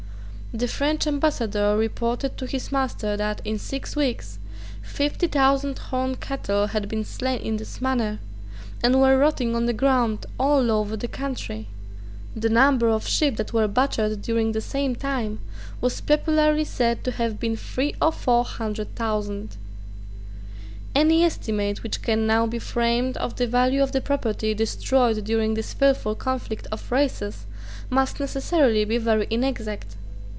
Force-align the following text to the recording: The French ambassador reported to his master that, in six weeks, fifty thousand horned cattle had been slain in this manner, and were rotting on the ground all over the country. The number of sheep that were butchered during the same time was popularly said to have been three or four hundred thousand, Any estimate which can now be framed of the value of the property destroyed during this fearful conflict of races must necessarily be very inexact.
The 0.53 0.67
French 0.67 1.07
ambassador 1.07 1.77
reported 1.77 2.35
to 2.37 2.45
his 2.45 2.73
master 2.73 3.15
that, 3.15 3.39
in 3.45 3.57
six 3.57 3.95
weeks, 3.95 4.37
fifty 4.81 5.25
thousand 5.27 5.79
horned 5.79 6.19
cattle 6.19 6.67
had 6.67 6.89
been 6.89 7.05
slain 7.05 7.39
in 7.39 7.55
this 7.55 7.79
manner, 7.79 8.19
and 8.83 8.99
were 8.99 9.17
rotting 9.17 9.55
on 9.55 9.65
the 9.65 9.71
ground 9.71 10.25
all 10.37 10.69
over 10.69 10.97
the 10.97 11.07
country. 11.07 11.67
The 12.35 12.49
number 12.49 12.89
of 12.89 13.07
sheep 13.07 13.37
that 13.37 13.53
were 13.53 13.69
butchered 13.69 14.21
during 14.23 14.51
the 14.51 14.59
same 14.59 14.93
time 14.93 15.39
was 15.79 16.01
popularly 16.01 16.65
said 16.65 17.05
to 17.05 17.11
have 17.11 17.39
been 17.39 17.55
three 17.55 17.95
or 18.01 18.11
four 18.11 18.43
hundred 18.43 18.93
thousand, 18.93 19.55
Any 20.93 21.23
estimate 21.23 21.81
which 21.81 22.01
can 22.01 22.27
now 22.27 22.45
be 22.45 22.59
framed 22.59 23.15
of 23.15 23.37
the 23.37 23.47
value 23.47 23.81
of 23.81 23.93
the 23.93 24.01
property 24.01 24.53
destroyed 24.53 25.23
during 25.23 25.53
this 25.53 25.73
fearful 25.73 26.13
conflict 26.15 26.67
of 26.73 26.91
races 26.91 27.45
must 27.89 28.19
necessarily 28.19 28.83
be 28.83 28.97
very 28.97 29.27
inexact. 29.29 29.95